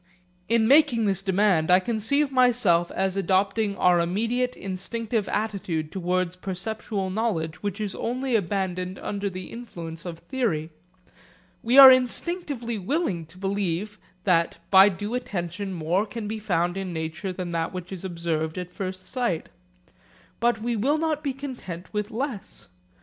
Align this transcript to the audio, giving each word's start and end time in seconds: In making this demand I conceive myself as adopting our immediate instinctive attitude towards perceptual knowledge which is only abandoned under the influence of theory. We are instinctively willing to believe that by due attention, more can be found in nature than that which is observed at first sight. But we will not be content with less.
In 0.49 0.67
making 0.67 1.05
this 1.05 1.21
demand 1.21 1.69
I 1.69 1.79
conceive 1.79 2.31
myself 2.31 2.89
as 2.95 3.15
adopting 3.15 3.77
our 3.77 3.99
immediate 3.99 4.55
instinctive 4.57 5.29
attitude 5.29 5.91
towards 5.91 6.35
perceptual 6.35 7.11
knowledge 7.11 7.61
which 7.61 7.79
is 7.79 7.93
only 7.93 8.35
abandoned 8.35 8.97
under 8.97 9.29
the 9.29 9.51
influence 9.51 10.03
of 10.03 10.17
theory. 10.17 10.71
We 11.61 11.77
are 11.77 11.91
instinctively 11.91 12.79
willing 12.79 13.27
to 13.27 13.37
believe 13.37 13.99
that 14.23 14.57
by 14.71 14.89
due 14.89 15.13
attention, 15.13 15.71
more 15.71 16.07
can 16.07 16.27
be 16.27 16.39
found 16.39 16.77
in 16.77 16.93
nature 16.93 17.31
than 17.31 17.51
that 17.51 17.71
which 17.71 17.91
is 17.91 18.03
observed 18.03 18.57
at 18.57 18.71
first 18.73 19.13
sight. 19.13 19.49
But 20.39 20.59
we 20.61 20.75
will 20.75 20.97
not 20.97 21.23
be 21.23 21.31
content 21.31 21.93
with 21.93 22.09
less. 22.09 22.69